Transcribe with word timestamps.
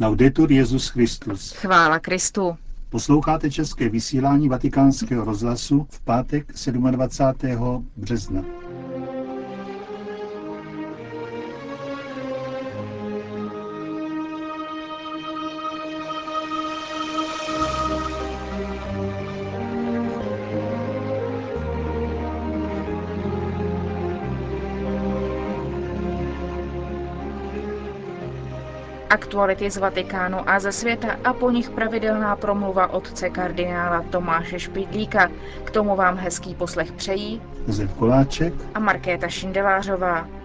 Laudetur 0.00 0.52
Jezus 0.52 0.88
Christus. 0.88 1.52
Chvála 1.52 1.98
Kristu. 1.98 2.56
Posloucháte 2.90 3.50
české 3.50 3.88
vysílání 3.88 4.48
Vatikánského 4.48 5.24
rozhlasu 5.24 5.86
v 5.90 6.00
pátek 6.00 6.52
27. 6.90 7.90
března. 7.96 8.61
Aktuality 29.12 29.70
z 29.70 29.76
Vatikánu 29.76 30.38
a 30.50 30.60
ze 30.60 30.72
světa 30.72 31.08
a 31.24 31.32
po 31.32 31.50
nich 31.50 31.70
pravidelná 31.70 32.36
promluva 32.36 32.92
otce 32.92 33.30
kardinála 33.30 34.02
Tomáše 34.10 34.58
Špidlíka. 34.58 35.30
K 35.64 35.70
tomu 35.70 35.96
vám 35.96 36.16
hezký 36.16 36.54
poslech 36.54 36.92
přejí 36.92 37.42
Josef 37.66 37.94
Koláček 37.94 38.54
a 38.74 38.78
Markéta 38.78 39.28
Šindelářová. 39.28 40.41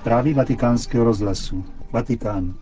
Zprávy 0.00 0.34
vatikánského 0.34 1.04
rozhlasu. 1.04 1.64
Vatikán. 1.92 2.54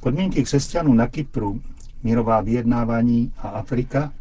Podmínky 0.00 0.42
křesťanů 0.42 0.94
na 0.94 1.06
Kypru, 1.06 1.60
mírová 2.02 2.40
vyjednávání 2.40 3.32
a 3.38 3.48
Afrika, 3.48 4.12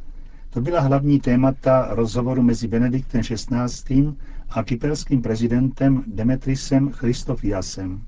to 0.49 0.61
byla 0.61 0.79
hlavní 0.79 1.19
témata 1.19 1.87
rozhovoru 1.89 2.41
mezi 2.43 2.67
Benediktem 2.67 3.21
XVI. 3.21 4.13
a 4.49 4.63
kyperským 4.63 5.21
prezidentem 5.21 6.03
Demetrisem 6.07 6.91
Christofiasem. 6.91 8.01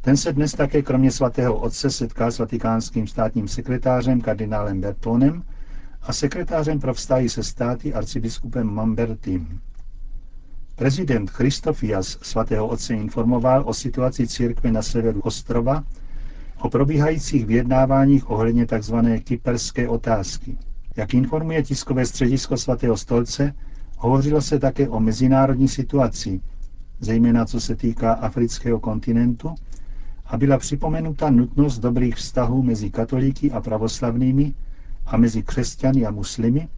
Ten 0.00 0.16
se 0.16 0.32
dnes 0.32 0.52
také 0.52 0.82
kromě 0.82 1.10
svatého 1.10 1.56
otce 1.56 1.90
setká 1.90 2.30
s 2.30 2.38
vatikánským 2.38 3.06
státním 3.06 3.48
sekretářem 3.48 4.20
kardinálem 4.20 4.80
Bertonem 4.80 5.42
a 6.02 6.12
sekretářem 6.12 6.80
pro 6.80 6.94
vztahy 6.94 7.28
se 7.28 7.42
státy 7.42 7.94
arcibiskupem 7.94 8.66
Mambertim. 8.66 9.60
Prezident 10.76 11.30
Christofias 11.30 12.18
svatého 12.22 12.66
otce 12.66 12.94
informoval 12.94 13.62
o 13.66 13.74
situaci 13.74 14.26
církve 14.28 14.72
na 14.72 14.82
severu 14.82 15.20
ostrova, 15.20 15.84
o 16.60 16.68
probíhajících 16.68 17.46
vyjednáváních 17.46 18.30
ohledně 18.30 18.66
tzv. 18.66 18.94
kyperské 19.24 19.88
otázky. 19.88 20.56
Jak 20.96 21.14
informuje 21.14 21.62
tiskové 21.62 22.06
středisko 22.06 22.56
svatého 22.56 22.96
stolce, 22.96 23.54
hovořilo 23.98 24.42
se 24.42 24.58
také 24.58 24.88
o 24.88 25.00
mezinárodní 25.00 25.68
situaci, 25.68 26.40
zejména 27.00 27.44
co 27.44 27.60
se 27.60 27.76
týká 27.76 28.12
afrického 28.12 28.80
kontinentu, 28.80 29.54
a 30.26 30.36
byla 30.36 30.58
připomenuta 30.58 31.30
nutnost 31.30 31.78
dobrých 31.78 32.14
vztahů 32.16 32.62
mezi 32.62 32.90
katolíky 32.90 33.52
a 33.52 33.60
pravoslavnými 33.60 34.54
a 35.06 35.16
mezi 35.16 35.42
křesťany 35.42 36.06
a 36.06 36.10
muslimy, 36.10 36.68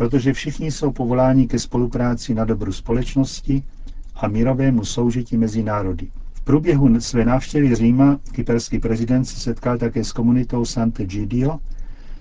protože 0.00 0.32
všichni 0.32 0.70
jsou 0.70 0.92
povoláni 0.92 1.46
ke 1.46 1.58
spolupráci 1.58 2.34
na 2.34 2.44
dobru 2.44 2.72
společnosti 2.72 3.62
a 4.16 4.28
mírovému 4.28 4.84
soužití 4.84 5.36
mezi 5.36 5.62
národy. 5.62 6.10
V 6.32 6.40
průběhu 6.40 7.00
své 7.00 7.24
návštěvy 7.24 7.74
Říma 7.74 8.18
kyperský 8.32 8.78
prezident 8.78 9.24
se 9.24 9.40
setkal 9.40 9.78
také 9.78 10.04
s 10.04 10.12
komunitou 10.12 10.64
Sant'Egidio, 10.64 11.58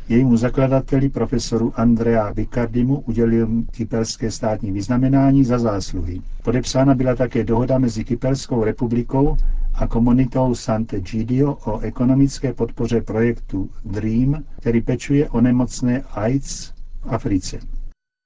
jejímu 0.09 0.37
zakladateli 0.37 1.09
profesoru 1.09 1.73
Andrea 1.75 2.31
Vicardimu 2.31 2.99
udělil 2.99 3.47
kyperské 3.71 4.31
státní 4.31 4.71
vyznamenání 4.71 5.45
za 5.45 5.59
zásluhy. 5.59 6.21
Podepsána 6.43 6.95
byla 6.95 7.15
také 7.15 7.43
dohoda 7.43 7.77
mezi 7.77 8.03
Kyperskou 8.03 8.63
republikou 8.63 9.37
a 9.73 9.87
komunitou 9.87 10.55
Sant'Egidio 10.55 11.57
o 11.65 11.79
ekonomické 11.79 12.53
podpoře 12.53 13.01
projektu 13.01 13.69
DREAM, 13.85 14.43
který 14.59 14.81
pečuje 14.81 15.29
o 15.29 15.41
nemocné 15.41 16.01
AIDS 16.11 16.78
Africe. 17.07 17.59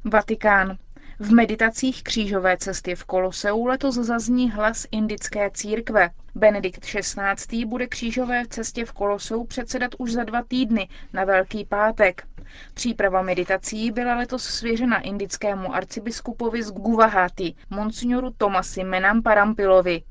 Vatikán. 0.06 0.78
V 1.20 1.32
meditacích 1.34 2.04
křížové 2.04 2.58
cesty 2.58 2.96
v 2.96 3.06
Koloseu 3.06 3.66
letos 3.66 3.96
zazní 3.96 4.52
hlas 4.52 4.86
indické 4.92 5.52
církve. 5.52 6.10
Benedikt 6.36 6.86
XVI. 6.86 7.66
bude 7.66 7.88
křížové 7.88 8.44
cestě 8.50 8.86
v 8.86 8.92
Koloseu 8.92 9.44
předsedat 9.44 9.92
už 9.98 10.12
za 10.12 10.24
dva 10.24 10.44
týdny 10.48 10.90
na 11.14 11.26
Velký 11.26 11.66
pátek. 11.66 12.28
Příprava 12.74 13.22
meditací 13.22 13.92
byla 13.92 14.16
letos 14.16 14.44
svěřena 14.44 15.00
indickému 15.00 15.76
arcibiskupovi 15.76 16.64
z 16.64 16.72
Guwahati, 16.72 17.56
monsignoru 17.70 18.30
Tomasi 18.38 18.84
Menamparampilovi. 18.84 20.04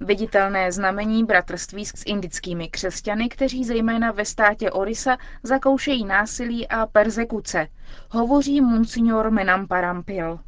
Viditelné 0.00 0.72
znamení 0.72 1.24
bratrství 1.24 1.86
s 1.86 2.02
indickými 2.06 2.68
křesťany, 2.68 3.28
kteří 3.28 3.64
zejména 3.64 4.12
ve 4.12 4.24
státě 4.24 4.70
Orisa 4.70 5.16
zakoušejí 5.42 6.04
násilí 6.04 6.68
a 6.68 6.86
persekuce. 6.86 7.68
Hovoří 8.10 8.60
monsignor 8.60 9.30
Menamparampil. 9.30 10.38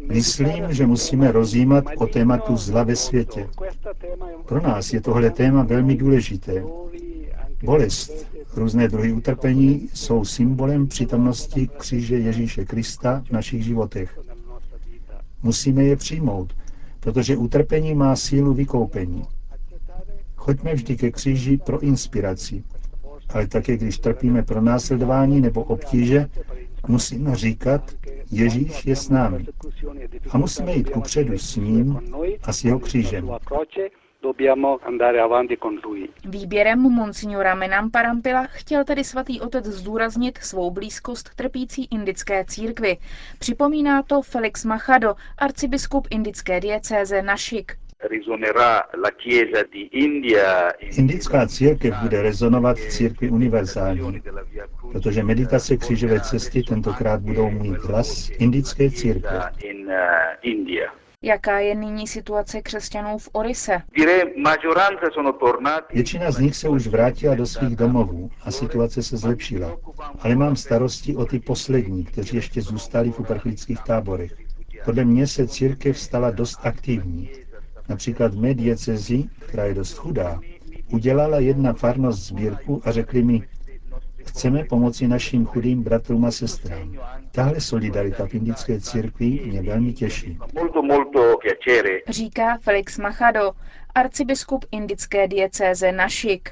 Myslím, 0.00 0.72
že 0.72 0.86
musíme 0.86 1.32
rozjímat 1.32 1.84
o 1.96 2.06
tématu 2.06 2.56
zla 2.56 2.82
ve 2.82 2.96
světě. 2.96 3.48
Pro 4.46 4.60
nás 4.60 4.92
je 4.92 5.00
tohle 5.00 5.30
téma 5.30 5.62
velmi 5.62 5.96
důležité. 5.96 6.64
Bolest, 7.64 8.26
různé 8.56 8.88
druhy 8.88 9.12
utrpení 9.12 9.88
jsou 9.94 10.24
symbolem 10.24 10.86
přítomnosti 10.88 11.68
kříže 11.78 12.16
Ježíše 12.18 12.64
Krista 12.64 13.22
v 13.28 13.30
našich 13.30 13.64
životech. 13.64 14.18
Musíme 15.42 15.84
je 15.84 15.96
přijmout, 15.96 16.52
protože 17.02 17.36
utrpení 17.36 17.94
má 17.94 18.16
sílu 18.16 18.54
vykoupení. 18.54 19.24
Choďme 20.36 20.74
vždy 20.74 20.96
ke 20.96 21.10
kříži 21.10 21.56
pro 21.56 21.80
inspiraci, 21.80 22.64
ale 23.28 23.46
také 23.46 23.76
když 23.76 23.98
trpíme 23.98 24.42
pro 24.42 24.60
následování 24.60 25.40
nebo 25.40 25.64
obtíže, 25.64 26.26
musíme 26.88 27.36
říkat, 27.36 27.90
Ježíš 28.30 28.86
je 28.86 28.96
s 28.96 29.08
námi. 29.08 29.46
A 30.30 30.38
musíme 30.38 30.72
jít 30.74 30.90
kupředu 30.90 31.38
s 31.38 31.56
ním 31.56 32.00
a 32.42 32.52
s 32.52 32.64
jeho 32.64 32.78
křížem. 32.78 33.30
Výběrem 36.24 36.78
monsignora 36.78 37.54
Menamparampila 37.54 38.46
chtěl 38.46 38.84
tedy 38.84 39.04
svatý 39.04 39.40
otec 39.40 39.64
zdůraznit 39.64 40.38
svou 40.38 40.70
blízkost 40.70 41.34
trpící 41.34 41.88
indické 41.90 42.44
církvy. 42.44 42.96
Připomíná 43.38 44.02
to 44.02 44.22
Felix 44.22 44.64
Machado, 44.64 45.14
arcibiskup 45.38 46.06
indické 46.10 46.60
diecéze 46.60 47.22
Našik. 47.22 47.72
Indická 50.96 51.46
církev 51.46 51.94
bude 52.02 52.22
rezonovat 52.22 52.76
v 52.76 52.88
církvi 52.88 53.30
univerzální, 53.30 54.22
protože 54.92 55.22
meditace 55.22 55.76
křížové 55.76 56.20
cesty 56.20 56.62
tentokrát 56.62 57.20
budou 57.20 57.50
mít 57.50 57.84
hlas 57.84 58.30
indické 58.38 58.90
církve. 58.90 59.40
Jaká 61.24 61.58
je 61.58 61.74
nyní 61.74 62.06
situace 62.06 62.62
křesťanů 62.62 63.18
v 63.18 63.28
Orise? 63.32 63.82
Většina 65.92 66.30
z 66.30 66.38
nich 66.38 66.56
se 66.56 66.68
už 66.68 66.86
vrátila 66.86 67.34
do 67.34 67.46
svých 67.46 67.76
domovů 67.76 68.30
a 68.44 68.50
situace 68.50 69.02
se 69.02 69.16
zlepšila. 69.16 69.76
Ale 70.18 70.34
mám 70.34 70.56
starosti 70.56 71.16
o 71.16 71.24
ty 71.24 71.38
poslední, 71.38 72.04
kteří 72.04 72.36
ještě 72.36 72.62
zůstali 72.62 73.10
v 73.10 73.20
uprchlických 73.20 73.80
táborech. 73.80 74.32
Podle 74.84 75.04
mě 75.04 75.26
se 75.26 75.48
církev 75.48 75.98
stala 75.98 76.30
dost 76.30 76.58
aktivní. 76.62 77.30
Například 77.88 78.34
v 78.34 78.40
mé 78.40 78.54
diecezi, 78.54 79.24
která 79.40 79.64
je 79.64 79.74
dost 79.74 79.92
chudá, 79.92 80.40
udělala 80.92 81.38
jedna 81.38 81.72
farnost 81.72 82.22
sbírku 82.22 82.82
a 82.84 82.92
řekli 82.92 83.22
mi, 83.22 83.42
chceme 84.24 84.64
pomoci 84.64 85.08
našim 85.08 85.46
chudým 85.46 85.82
bratrům 85.82 86.24
a 86.24 86.30
sestrám. 86.30 86.98
Tahle 87.32 87.60
solidarita 87.60 88.26
v 88.26 88.34
indické 88.34 88.80
církvi 88.80 89.40
mě 89.44 89.62
velmi 89.62 89.92
těší. 89.92 90.38
Říká 92.08 92.58
Felix 92.62 92.98
Machado, 92.98 93.52
arcibiskup 93.94 94.64
indické 94.70 95.28
diecéze 95.28 95.92
Našik. 95.92 96.50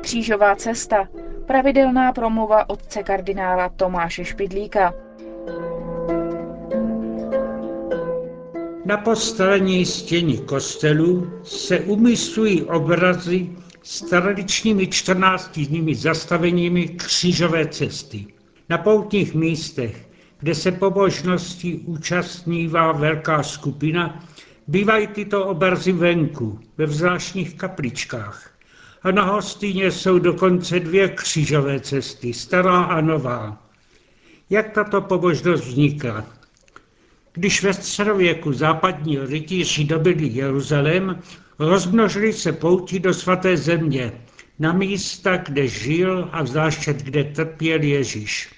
Křížová 0.00 0.56
cesta. 0.56 1.08
Pravidelná 1.46 2.12
promluva 2.12 2.70
otce 2.70 3.02
kardinála 3.02 3.68
Tomáše 3.68 4.24
Špidlíka. 4.24 4.94
Na 8.84 8.96
postelní 8.96 9.86
stění 9.86 10.38
kostelů 10.38 11.32
se 11.42 11.80
umístují 11.80 12.62
obrazy 12.62 13.50
s 13.82 14.00
tradičními 14.00 14.86
14 14.86 15.58
dními 15.58 15.94
zastaveními 15.94 16.88
křížové 16.88 17.66
cesty. 17.66 18.26
Na 18.68 18.78
poutních 18.78 19.34
místech, 19.34 20.08
kde 20.38 20.54
se 20.54 20.72
pobožností 20.72 21.74
účastnívá 21.74 22.92
velká 22.92 23.42
skupina, 23.42 24.24
bývají 24.66 25.06
tyto 25.06 25.46
obrazy 25.46 25.92
venku, 25.92 26.58
ve 26.78 26.86
zvláštních 26.86 27.54
kapličkách. 27.54 28.50
A 29.02 29.10
na 29.10 29.22
hostině 29.22 29.90
jsou 29.90 30.18
dokonce 30.18 30.80
dvě 30.80 31.08
křížové 31.08 31.80
cesty, 31.80 32.32
stará 32.32 32.82
a 32.82 33.00
nová. 33.00 33.62
Jak 34.50 34.70
tato 34.70 35.00
pobožnost 35.00 35.64
vznikla? 35.64 36.41
Když 37.32 37.62
ve 37.62 37.74
středověku 37.74 38.52
západní 38.52 39.18
rytíři 39.18 39.84
dobili 39.84 40.26
Jeruzalém, 40.26 41.18
rozmnožili 41.58 42.32
se 42.32 42.52
pouti 42.52 43.00
do 43.00 43.14
svaté 43.14 43.56
země, 43.56 44.12
na 44.58 44.72
místa, 44.72 45.36
kde 45.36 45.68
žil 45.68 46.28
a 46.32 46.44
zvláště 46.44 46.92
kde 46.92 47.24
trpěl 47.24 47.82
Ježíš. 47.82 48.50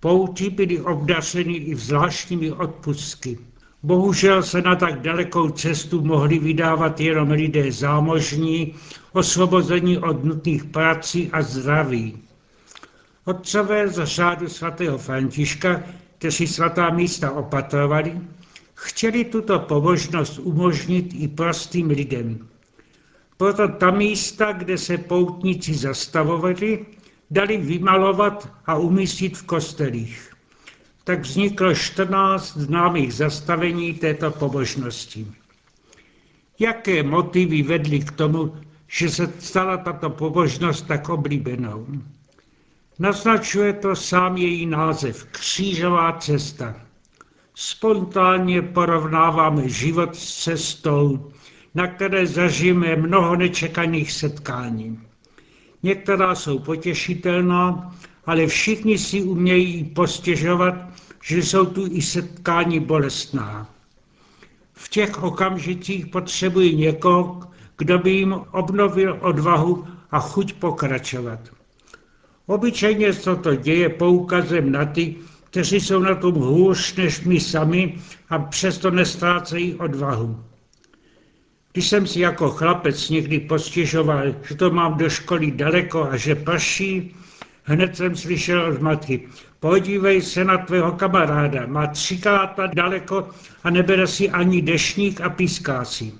Pouti 0.00 0.50
byly 0.50 0.80
obdařeny 0.80 1.54
i 1.54 1.74
zvláštními 1.74 2.52
odpustky. 2.52 3.38
Bohužel 3.82 4.42
se 4.42 4.62
na 4.62 4.76
tak 4.76 5.00
dalekou 5.00 5.50
cestu 5.50 6.00
mohli 6.00 6.38
vydávat 6.38 7.00
jenom 7.00 7.30
lidé 7.30 7.72
zámožní, 7.72 8.74
osvobození 9.12 9.98
od 9.98 10.24
nutných 10.24 10.64
prací 10.64 11.30
a 11.32 11.42
zdraví. 11.42 12.22
Otcové 13.24 13.88
za 13.88 14.04
řádu 14.04 14.48
svatého 14.48 14.98
Františka, 14.98 15.82
kteří 16.18 16.46
svatá 16.46 16.90
místa 16.90 17.30
opatrovali, 17.30 18.20
chtěli 18.74 19.24
tuto 19.24 19.58
pobožnost 19.58 20.38
umožnit 20.38 21.14
i 21.14 21.28
prostým 21.28 21.90
lidem. 21.90 22.48
Proto 23.36 23.68
ta 23.68 23.90
místa, 23.90 24.52
kde 24.52 24.78
se 24.78 24.98
poutníci 24.98 25.74
zastavovali, 25.74 26.86
dali 27.30 27.56
vymalovat 27.56 28.48
a 28.66 28.76
umístit 28.76 29.36
v 29.36 29.42
kostelích. 29.42 30.32
Tak 31.04 31.20
vzniklo 31.20 31.74
14 31.74 32.56
známých 32.56 33.14
zastavení 33.14 33.94
této 33.94 34.30
pobožnosti. 34.30 35.26
Jaké 36.58 37.02
motivy 37.02 37.62
vedly 37.62 38.00
k 38.00 38.10
tomu, 38.10 38.56
že 38.88 39.10
se 39.10 39.32
stala 39.38 39.76
tato 39.76 40.10
pobožnost 40.10 40.86
tak 40.86 41.08
oblíbenou? 41.08 41.86
Naznačuje 42.98 43.72
to 43.72 43.96
sám 43.96 44.36
její 44.36 44.66
název 44.66 45.24
Křížová 45.24 46.12
cesta. 46.12 46.74
Spontánně 47.54 48.62
porovnáváme 48.62 49.68
život 49.68 50.16
s 50.16 50.44
cestou, 50.44 51.32
na 51.74 51.86
které 51.86 52.26
zažijeme 52.26 52.96
mnoho 52.96 53.36
nečekaných 53.36 54.12
setkání. 54.12 55.00
Některá 55.82 56.34
jsou 56.34 56.58
potěšitelná, 56.58 57.94
ale 58.26 58.46
všichni 58.46 58.98
si 58.98 59.22
umějí 59.22 59.84
postěžovat, 59.84 60.74
že 61.22 61.38
jsou 61.42 61.66
tu 61.66 61.86
i 61.90 62.02
setkání 62.02 62.80
bolestná. 62.80 63.70
V 64.72 64.88
těch 64.88 65.22
okamžicích 65.22 66.06
potřebují 66.06 66.76
někoho, 66.76 67.40
kdo 67.78 67.98
by 67.98 68.10
jim 68.10 68.32
obnovil 68.32 69.18
odvahu 69.20 69.86
a 70.10 70.20
chuť 70.20 70.52
pokračovat. 70.52 71.55
Obyčejně 72.46 73.12
se 73.12 73.36
to 73.36 73.54
děje 73.54 73.88
poukazem 73.88 74.72
na 74.72 74.84
ty, 74.84 75.14
kteří 75.50 75.80
jsou 75.80 76.00
na 76.00 76.14
tom 76.14 76.34
hůř 76.34 76.96
než 76.96 77.20
my 77.20 77.40
sami 77.40 77.94
a 78.28 78.38
přesto 78.38 78.90
nestrácejí 78.90 79.74
odvahu. 79.74 80.44
Když 81.72 81.88
jsem 81.88 82.06
si 82.06 82.20
jako 82.20 82.50
chlapec 82.50 83.10
někdy 83.10 83.40
postěžoval, 83.40 84.34
že 84.48 84.54
to 84.54 84.70
mám 84.70 84.98
do 84.98 85.10
školy 85.10 85.50
daleko 85.50 86.04
a 86.04 86.16
že 86.16 86.34
prší, 86.34 87.14
hned 87.64 87.96
jsem 87.96 88.16
slyšel 88.16 88.66
od 88.72 88.80
matky, 88.80 89.28
podívej 89.60 90.22
se 90.22 90.44
na 90.44 90.58
tvého 90.58 90.92
kamaráda, 90.92 91.66
má 91.66 91.86
třikrát 91.86 92.60
daleko 92.74 93.28
a 93.64 93.70
nebere 93.70 94.06
si 94.06 94.30
ani 94.30 94.62
dešník 94.62 95.20
a 95.20 95.30
píská 95.30 95.84
si. 95.84 96.12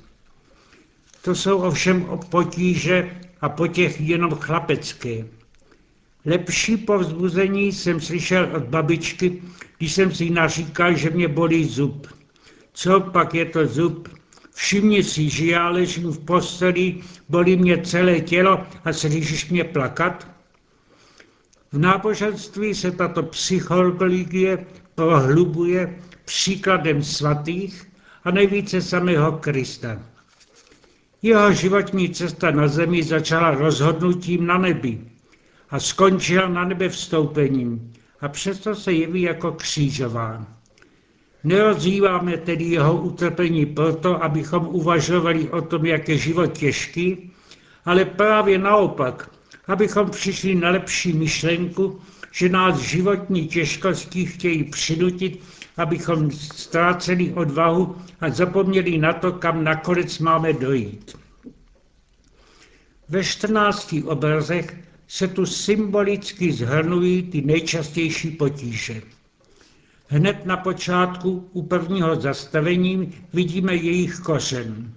To 1.23 1.35
jsou 1.35 1.59
ovšem 1.59 2.07
potíže 2.29 3.11
a 3.41 3.49
potěch 3.49 4.01
jenom 4.01 4.31
chlapecké. 4.35 5.25
Lepší 6.27 6.77
povzbuzení 6.77 7.73
jsem 7.73 8.01
slyšel 8.01 8.49
od 8.57 8.63
babičky, 8.63 9.43
když 9.79 9.93
jsem 9.93 10.15
si 10.15 10.31
naříkal, 10.31 10.95
že 10.95 11.11
mě 11.11 11.29
bolí 11.29 11.65
zub. 11.65 12.07
Co 12.73 13.01
pak 13.01 13.35
je 13.35 13.45
to 13.45 13.67
zub? 13.67 14.09
Všimni 14.55 15.05
si, 15.05 15.29
že 15.29 15.47
já 15.47 15.69
ležím 15.69 16.11
v 16.11 16.19
posteli, 16.19 16.95
bolí 17.29 17.57
mě 17.57 17.83
celé 17.83 18.21
tělo 18.21 18.67
a 18.85 18.93
slyšíš 18.93 19.51
mě 19.51 19.65
plakat? 19.65 20.29
V 21.73 21.79
náboženství 21.79 22.75
se 22.75 22.91
tato 22.91 23.23
psychologie 23.23 24.67
prohlubuje 24.95 25.99
příkladem 26.25 27.03
svatých 27.03 27.87
a 28.25 28.31
nejvíce 28.31 28.83
samého 28.83 29.33
Krista. 29.33 30.03
Jeho 31.23 31.53
životní 31.53 32.11
cesta 32.11 32.51
na 32.51 32.69
zemi 32.69 33.03
začala 33.03 33.51
rozhodnutím 33.51 34.47
na 34.47 34.59
nebi 34.59 35.16
a 35.71 35.81
skončila 35.81 36.49
na 36.49 36.65
nebe 36.65 36.89
vstoupením 36.89 37.93
a 38.21 38.29
přesto 38.29 38.75
se 38.75 38.93
jeví 38.93 39.23
jako 39.23 39.53
křížová. 39.53 40.47
Nerozjíváme 41.45 42.37
tedy 42.37 42.65
jeho 42.65 43.01
utrpení 43.01 43.67
proto, 43.67 44.25
abychom 44.25 44.67
uvažovali 44.67 45.51
o 45.51 45.63
tom, 45.63 45.87
jak 45.87 46.09
je 46.09 46.19
život 46.19 46.59
těžký, 46.59 47.33
ale 47.85 48.05
právě 48.05 48.59
naopak, 48.59 49.31
abychom 49.67 50.11
přišli 50.11 50.55
na 50.55 50.71
lepší 50.71 51.13
myšlenku, 51.13 52.01
že 52.33 52.49
nás 52.49 52.79
životní 52.79 53.49
těžkosti 53.49 54.27
chtějí 54.27 54.65
přinutit, 54.65 55.43
abychom 55.77 56.31
ztráceli 56.31 57.33
odvahu 57.33 57.97
a 58.21 58.31
zapomněli 58.31 58.99
na 58.99 59.13
to, 59.13 59.33
kam 59.33 59.65
nakonec 59.65 60.19
máme 60.19 60.53
dojít. 60.53 61.17
Ve 63.09 63.25
14 63.25 63.95
obrazech 64.05 64.86
se 65.09 65.29
tu 65.29 65.47
symbolicky 65.47 66.53
zhrnují 66.53 67.23
ty 67.23 67.43
nejčastější 67.43 68.31
potíže. 68.31 69.03
Hned 70.09 70.47
na 70.47 70.57
počátku 70.57 71.49
u 71.53 71.63
prvního 71.63 72.17
zastavení 72.17 73.15
vidíme 73.33 73.75
jejich 73.77 74.19
kořen. 74.19 74.93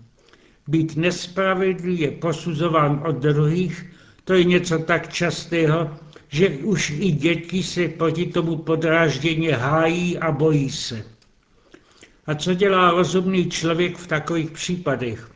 Být 0.67 0.95
nespravedlivě 0.95 2.11
posuzován 2.11 3.03
od 3.07 3.15
druhých, 3.15 3.85
to 4.23 4.33
je 4.33 4.43
něco 4.43 4.79
tak 4.79 5.13
častého, 5.13 5.97
že 6.27 6.49
už 6.49 6.89
i 6.89 7.11
děti 7.11 7.63
se 7.63 7.87
proti 7.87 8.25
tomu 8.25 8.57
podrážděně 8.57 9.55
hájí 9.55 10.17
a 10.17 10.31
bojí 10.31 10.69
se. 10.69 11.03
A 12.27 12.35
co 12.35 12.53
dělá 12.53 12.91
rozumný 12.91 13.49
člověk 13.49 13.97
v 13.97 14.07
takových 14.07 14.51
případech? 14.51 15.31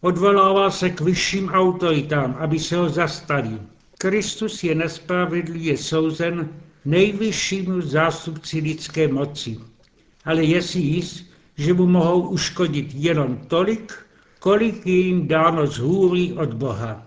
Odvolává 0.00 0.70
se 0.70 0.90
k 0.90 1.00
vyšším 1.00 1.48
autoritám, 1.48 2.36
aby 2.38 2.58
se 2.58 2.76
ho 2.76 2.88
zastali. 2.88 3.58
Kristus 3.98 4.64
je 4.64 4.74
nespravedlivě 4.74 5.76
souzen 5.76 6.48
nejvyššímu 6.84 7.80
zástupci 7.80 8.58
lidské 8.58 9.08
moci, 9.08 9.58
ale 10.24 10.44
je 10.44 10.62
si 10.62 10.78
jist, 10.78 11.26
že 11.56 11.74
mu 11.74 11.86
mohou 11.86 12.28
uškodit 12.28 12.94
jenom 12.94 13.36
tolik, 13.36 13.92
kolik 14.38 14.86
je 14.86 14.98
jim 14.98 15.28
dáno 15.28 15.66
z 15.66 15.78
hůry 15.78 16.32
od 16.32 16.54
Boha. 16.54 17.06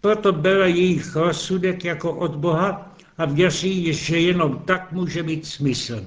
Proto 0.00 0.32
bere 0.32 0.70
jejich 0.70 1.16
rozsudek 1.16 1.84
jako 1.84 2.14
od 2.14 2.36
Boha 2.36 2.96
a 3.18 3.24
věří, 3.24 3.92
že 3.92 4.18
jenom 4.18 4.62
tak 4.66 4.92
může 4.92 5.22
mít 5.22 5.46
smysl. 5.46 6.04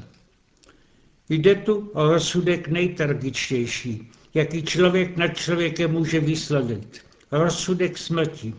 Jde 1.30 1.56
tu 1.56 1.90
o 1.94 2.10
rozsudek 2.10 2.68
nejtragičtější, 2.68 4.12
jaký 4.34 4.64
člověk 4.64 5.18
nad 5.18 5.28
člověkem 5.28 5.92
může 5.92 6.20
vyslovit. 6.20 7.02
Rozsudek 7.32 7.98
smrti. 7.98 8.54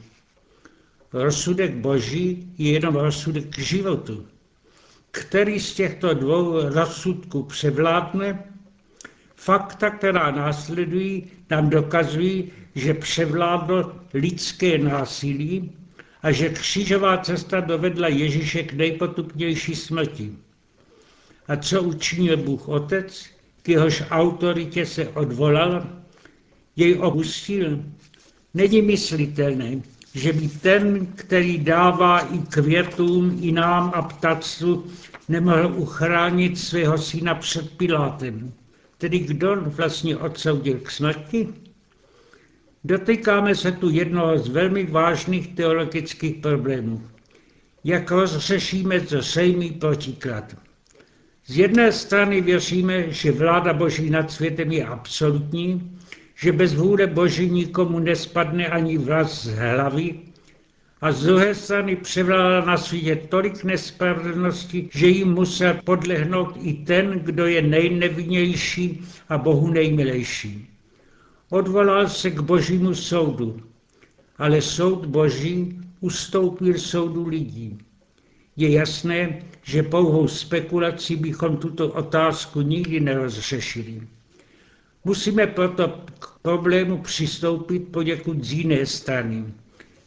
Rozsudek 1.13 1.75
boží 1.75 2.53
je 2.59 2.73
jenom 2.73 2.95
rozsudek 2.95 3.55
k 3.55 3.59
životu. 3.59 4.27
Který 5.11 5.61
z 5.61 5.75
těchto 5.75 6.15
dvou 6.15 6.69
rozsudků 6.69 7.43
převládne, 7.43 8.45
fakta, 9.37 9.91
která 9.91 10.31
následují, 10.31 11.27
nám 11.51 11.71
dokazují, 11.71 12.53
že 12.75 12.95
převládlo 12.95 13.93
lidské 14.15 14.79
násilí 14.79 15.73
a 16.23 16.33
že 16.33 16.49
křížová 16.49 17.19
cesta 17.19 17.61
dovedla 17.61 18.09
Ježíše 18.09 18.63
k 18.63 18.73
nejpotupnější 18.73 19.75
smrti. 19.75 20.33
A 21.49 21.57
co 21.57 21.83
učinil 21.83 22.37
Bůh 22.37 22.69
Otec, 22.69 23.27
k 23.63 23.69
jehož 23.69 24.03
autoritě 24.11 24.87
se 24.87 25.09
odvolal, 25.09 25.87
jej 26.77 26.99
opustil? 26.99 27.85
Není 28.55 28.83
myslitelné, 28.83 29.81
že 30.15 30.33
by 30.33 30.49
ten, 30.49 31.07
který 31.07 31.59
dává 31.59 32.21
i 32.21 32.39
květům, 32.39 33.39
i 33.43 33.53
nám 33.53 33.93
a 33.95 34.03
ptactvu, 34.03 34.85
nemohl 35.29 35.73
uchránit 35.77 36.59
svého 36.59 36.99
syna 36.99 37.35
před 37.35 37.71
Pilátem. 37.71 38.53
Tedy 38.99 39.19
kdo 39.19 39.57
vlastně 39.61 40.17
odsoudil 40.17 40.79
k 40.79 40.91
smrti? 40.91 41.49
Dotýkáme 42.85 43.55
se 43.55 43.73
tu 43.73 43.91
jednoho 43.91 44.39
z 44.39 44.49
velmi 44.49 44.87
vážných 44.87 45.55
teologických 45.55 46.37
problémů. 46.37 47.03
jak 47.85 48.11
rozřešíme 48.11 49.01
to 49.01 49.23
sejmý 49.23 49.71
protiklad. 49.71 50.57
Z 51.47 51.57
jedné 51.59 51.93
strany 51.93 52.41
věříme, 52.41 53.13
že 53.13 53.33
vláda 53.33 53.73
Boží 53.73 54.11
nad 54.11 54.31
světem 54.31 54.73
je 54.73 54.87
absolutní, 54.87 55.99
že 56.43 56.53
bez 56.53 56.75
vůle 56.75 57.07
Boží 57.07 57.51
nikomu 57.51 57.99
nespadne 57.99 58.67
ani 58.69 58.99
vlas 58.99 59.45
z 59.45 59.55
hlavy, 59.55 60.21
a 61.01 61.13
z 61.13 61.23
druhé 61.23 61.55
strany 61.55 61.97
převládá 61.97 62.67
na 62.67 62.77
světě 62.77 63.17
tolik 63.17 63.65
nespravedlnosti, 63.65 64.89
že 64.93 65.07
jim 65.07 65.29
musel 65.29 65.75
podlehnout 65.85 66.57
i 66.63 66.73
ten, 66.73 67.11
kdo 67.11 67.47
je 67.47 67.63
nejnevinnější 67.63 69.01
a 69.29 69.39
Bohu 69.39 69.71
nejmilejší. 69.71 70.69
Odvolal 71.51 72.09
se 72.09 72.31
k 72.31 72.41
božímu 72.41 72.95
soudu, 72.95 73.61
ale 74.39 74.63
soud 74.63 75.07
boží 75.07 75.81
ustoupil 76.01 76.79
soudu 76.79 77.29
lidí. 77.29 77.79
Je 78.57 78.71
jasné, 78.71 79.43
že 79.63 79.83
pouhou 79.83 80.29
spekulací 80.29 81.17
bychom 81.17 81.57
tuto 81.57 81.89
otázku 81.89 82.61
nikdy 82.61 83.01
nerozřešili. 83.01 84.01
Musíme 85.05 85.47
proto 85.47 86.05
k 86.19 86.39
problému 86.43 86.99
přistoupit 86.99 87.79
poděkud 87.79 88.45
z 88.45 88.53
jiné 88.53 88.87
strany. 88.87 89.45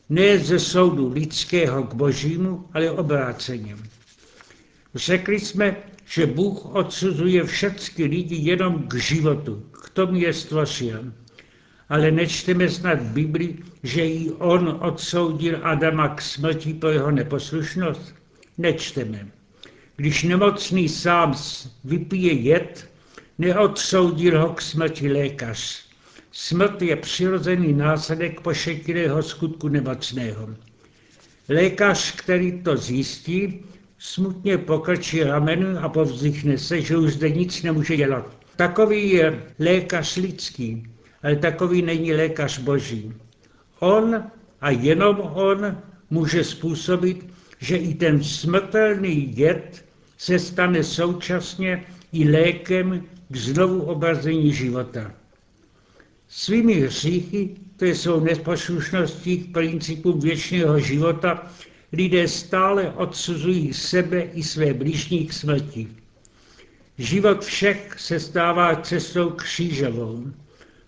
Ne 0.09 0.39
ze 0.39 0.59
soudu 0.59 1.13
lidského 1.13 1.83
k 1.83 1.93
božímu, 1.93 2.69
ale 2.73 2.91
obráceně. 2.91 3.77
Řekli 4.95 5.39
jsme, 5.39 5.75
že 6.05 6.25
Bůh 6.25 6.65
odsuzuje 6.65 7.43
všechny 7.43 8.05
lidi 8.05 8.35
jenom 8.35 8.87
k 8.87 8.95
životu. 8.95 9.65
K 9.71 9.89
tomu 9.89 10.15
je 10.15 10.33
stvořil 10.33 11.11
ale 11.93 12.11
nečteme 12.11 12.69
snad 12.69 12.99
v 12.99 13.11
Bibli, 13.11 13.55
že 13.83 14.07
i 14.07 14.31
on 14.31 14.79
odsoudil 14.81 15.59
Adama 15.63 16.15
k 16.15 16.21
smrti 16.21 16.73
pro 16.73 16.89
jeho 16.89 17.11
neposlušnost? 17.11 18.15
Nečteme. 18.57 19.27
Když 19.95 20.23
nemocný 20.23 20.89
sám 20.89 21.35
vypije 21.83 22.33
jed, 22.33 22.89
neodsoudil 23.37 24.41
ho 24.41 24.53
k 24.53 24.61
smrti 24.61 25.11
lékař. 25.11 25.85
Smrt 26.31 26.81
je 26.81 26.95
přirozený 26.95 27.73
následek 27.73 28.41
pošetilého 28.41 29.23
skutku 29.23 29.67
nemocného. 29.67 30.49
Lékař, 31.49 32.15
který 32.15 32.63
to 32.63 32.77
zjistí, 32.77 33.65
smutně 33.97 34.57
pokrčí 34.57 35.23
ramenu 35.23 35.79
a 35.79 35.89
povzdychne 35.89 36.57
se, 36.57 36.81
že 36.81 36.97
už 36.97 37.13
zde 37.13 37.29
nic 37.29 37.63
nemůže 37.63 37.97
dělat. 37.97 38.37
Takový 38.55 39.09
je 39.09 39.43
lékař 39.59 40.17
lidský, 40.17 40.83
ale 41.23 41.35
takový 41.35 41.81
není 41.81 42.13
lékař 42.13 42.59
boží. 42.59 43.13
On 43.79 44.23
a 44.61 44.69
jenom 44.69 45.19
on 45.21 45.77
může 46.09 46.43
způsobit, 46.43 47.33
že 47.59 47.77
i 47.77 47.93
ten 47.93 48.23
smrtelný 48.23 49.37
jed 49.37 49.85
se 50.17 50.39
stane 50.39 50.83
současně 50.83 51.85
i 52.13 52.29
lékem 52.29 53.03
k 53.29 53.35
znovu 53.35 53.81
obrazení 53.81 54.53
života. 54.53 55.11
Svými 56.27 56.73
hříchy, 56.73 57.55
to 57.77 57.85
jsou 57.85 58.19
neposlušností 58.19 59.37
k 59.37 59.53
principům 59.53 60.19
věčného 60.19 60.79
života, 60.79 61.51
lidé 61.91 62.27
stále 62.27 62.91
odsuzují 62.91 63.73
sebe 63.73 64.21
i 64.21 64.43
své 64.43 64.73
blížní 64.73 65.27
k 65.27 65.33
smrti. 65.33 65.87
Život 66.97 67.45
všech 67.45 67.99
se 67.99 68.19
stává 68.19 68.75
cestou 68.75 69.29
křížovou. 69.29 70.25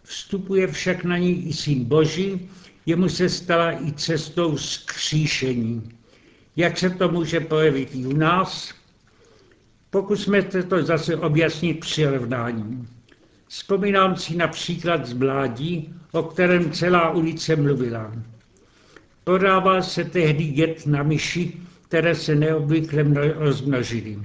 Vstupuje 0.04 0.68
však 0.68 1.04
na 1.04 1.18
ní 1.18 1.48
i 1.48 1.54
Syn 1.54 1.84
Boží, 1.84 2.50
jemu 2.86 3.10
se 3.10 3.30
stala 3.30 3.72
i 3.72 3.92
cestou 3.92 4.58
zkříšení. 4.58 5.92
Jak 6.56 6.78
se 6.78 6.90
to 6.90 7.10
může 7.10 7.40
projevit 7.40 7.90
i 7.96 8.06
u 8.06 8.14
nás? 8.14 8.74
Pokusme 9.96 10.42
se 10.52 10.64
to 10.64 10.84
zase 10.84 11.16
objasnit 11.16 11.80
přirovnáním. 11.80 12.88
Vzpomínám 13.48 14.16
si 14.16 14.36
například 14.36 15.06
z 15.06 15.14
Bládí, 15.14 15.94
o 16.12 16.24
kterém 16.24 16.72
celá 16.72 17.10
ulice 17.12 17.56
mluvila. 17.56 18.12
Podával 19.24 19.82
se 19.84 20.04
tehdy 20.04 20.44
jed 20.44 20.88
na 20.88 21.04
myši, 21.04 21.54
které 21.88 22.16
se 22.16 22.36
neobvykle 22.36 23.04
rozmnožily. 23.36 24.20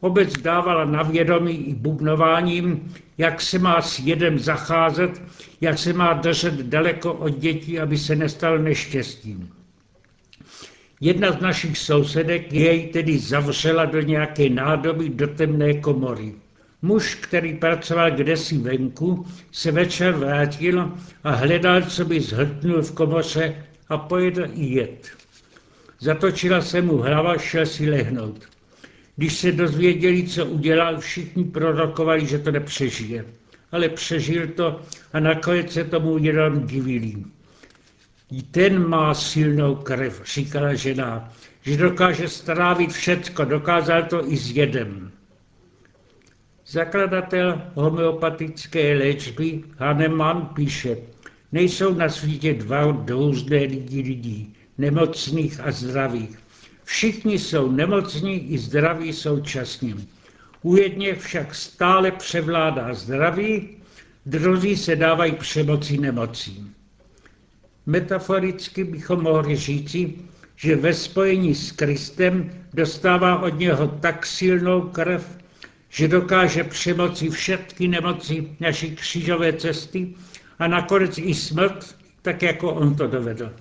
Obec 0.00 0.32
dávala 0.32 0.84
na 0.84 1.02
vědomí 1.02 1.52
i 1.68 1.74
bubnováním, 1.74 2.92
jak 3.18 3.40
se 3.40 3.58
má 3.58 3.82
s 3.82 3.98
jedem 3.98 4.38
zacházet, 4.38 5.22
jak 5.60 5.78
se 5.78 5.92
má 5.92 6.12
držet 6.12 6.54
daleko 6.54 7.12
od 7.12 7.38
dětí, 7.38 7.80
aby 7.80 7.98
se 7.98 8.16
nestal 8.16 8.58
neštěstím. 8.58 9.57
Jedna 11.00 11.32
z 11.32 11.40
našich 11.40 11.78
sousedek 11.78 12.52
jej 12.52 12.86
tedy 12.86 13.18
zavřela 13.18 13.84
do 13.84 14.00
nějaké 14.00 14.48
nádoby 14.48 15.08
do 15.08 15.26
temné 15.26 15.74
komory. 15.74 16.34
Muž, 16.82 17.14
který 17.14 17.54
pracoval 17.54 18.10
kdesi 18.10 18.58
venku, 18.58 19.26
se 19.52 19.72
večer 19.72 20.14
vrátil 20.14 20.92
a 21.24 21.30
hledal, 21.30 21.82
co 21.82 22.04
by 22.04 22.20
zhltnul 22.20 22.82
v 22.82 22.92
komoře 22.92 23.64
a 23.88 23.98
pojedl 23.98 24.46
i 24.54 24.64
jed. 24.66 25.08
Zatočila 26.00 26.60
se 26.60 26.82
mu 26.82 26.96
hlava, 26.96 27.38
šel 27.38 27.66
si 27.66 27.90
lehnout. 27.90 28.48
Když 29.16 29.36
se 29.36 29.52
dozvěděli, 29.52 30.26
co 30.26 30.46
udělal, 30.46 30.98
všichni 30.98 31.44
prorokovali, 31.44 32.26
že 32.26 32.38
to 32.38 32.50
nepřežije. 32.50 33.24
Ale 33.72 33.88
přežil 33.88 34.46
to 34.48 34.80
a 35.12 35.20
nakonec 35.20 35.72
se 35.72 35.84
tomu 35.84 36.18
jenom 36.18 36.66
divili. 36.66 37.14
Ten 38.50 38.88
má 38.88 39.14
silnou 39.14 39.74
krev, 39.74 40.22
říkala 40.34 40.74
žena, 40.74 41.32
že 41.62 41.76
dokáže 41.76 42.28
strávit 42.28 42.92
všecko, 42.92 43.44
dokázal 43.44 44.02
to 44.02 44.32
i 44.32 44.36
s 44.36 44.50
jedem. 44.50 45.12
Zakladatel 46.66 47.62
homeopatické 47.74 48.94
léčby 48.98 49.64
Hahnemann 49.76 50.46
píše, 50.54 50.96
nejsou 51.52 51.94
na 51.94 52.08
světě 52.08 52.54
dva 52.54 53.04
různé 53.08 53.58
lidi 53.58 54.02
lidí, 54.02 54.54
nemocných 54.78 55.60
a 55.60 55.72
zdravých. 55.72 56.38
Všichni 56.84 57.38
jsou 57.38 57.70
nemocní 57.70 58.52
i 58.52 58.58
zdraví 58.58 59.12
současně. 59.12 59.94
U 60.62 60.76
jedněch 60.76 61.20
však 61.20 61.54
stále 61.54 62.10
převládá 62.10 62.94
zdraví, 62.94 63.68
druzí 64.26 64.76
se 64.76 64.96
dávají 64.96 65.32
přemocí 65.32 65.98
nemocí. 65.98 66.77
Metaforicky 67.88 68.84
bychom 68.84 69.22
mohli 69.22 69.56
říci, 69.56 70.14
že 70.56 70.76
ve 70.76 70.94
spojení 70.94 71.54
s 71.54 71.72
Kristem 71.72 72.50
dostává 72.74 73.42
od 73.42 73.58
něho 73.58 73.88
tak 73.88 74.26
silnou 74.26 74.80
krev, 74.80 75.38
že 75.88 76.08
dokáže 76.08 76.64
přemoci 76.64 77.30
všechny 77.30 77.88
nemoci 77.88 78.56
naší 78.60 78.96
křížové 78.96 79.52
cesty 79.52 80.14
a 80.58 80.68
nakonec 80.68 81.18
i 81.18 81.34
smrt, 81.34 81.96
tak 82.22 82.42
jako 82.42 82.72
on 82.72 82.94
to 82.94 83.06
dovedl. 83.06 83.52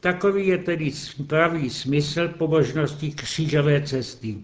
Takový 0.00 0.46
je 0.46 0.58
tedy 0.58 0.92
pravý 1.26 1.70
smysl 1.70 2.28
pobožnosti 2.28 3.10
křížové 3.10 3.80
cesty. 3.80 4.36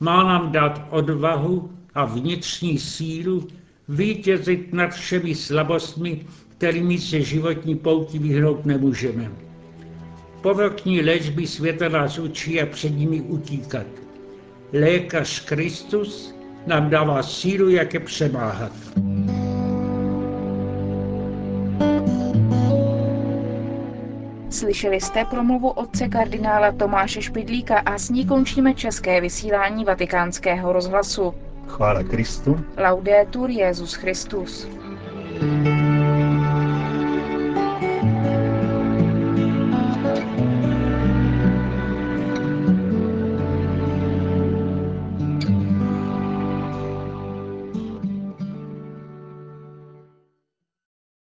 Má 0.00 0.22
nám 0.22 0.52
dát 0.52 0.86
odvahu 0.90 1.72
a 1.94 2.04
vnitřní 2.04 2.78
sílu 2.78 3.48
vítězit 3.88 4.72
nad 4.72 4.88
všemi 4.94 5.34
slabostmi, 5.34 6.26
kterými 6.58 6.98
se 6.98 7.20
životní 7.20 7.74
pouti 7.76 8.18
vyhnout 8.18 8.66
nemůžeme. 8.66 9.30
Povrchní 10.42 11.02
léčby 11.02 11.46
světa 11.46 11.88
nás 11.88 12.18
učí 12.18 12.60
a 12.60 12.66
před 12.66 12.88
nimi 12.88 13.20
utíkat. 13.20 13.86
Lékař 14.72 15.40
Kristus 15.44 16.34
nám 16.66 16.90
dává 16.90 17.22
sílu, 17.22 17.68
jak 17.68 17.94
je 17.94 18.00
přemáhat. 18.00 18.72
Slyšeli 24.50 25.00
jste 25.00 25.24
promluvu 25.24 25.68
otce 25.68 26.08
kardinála 26.08 26.72
Tomáše 26.72 27.22
Špidlíka 27.22 27.78
a 27.78 27.98
s 27.98 28.10
ní 28.10 28.26
končíme 28.26 28.74
české 28.74 29.20
vysílání 29.20 29.84
vatikánského 29.84 30.72
rozhlasu. 30.72 31.34
Chvála 31.66 32.02
Kristu. 32.02 32.60
Laudetur 32.76 33.50
Jezus 33.50 33.94
Christus. 33.94 34.68
thank 35.40 35.66
you 35.66 35.77